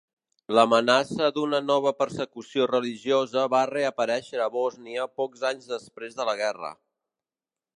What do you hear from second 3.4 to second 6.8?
va reaparèixer a Bòsnia pocs anys després de la guerra.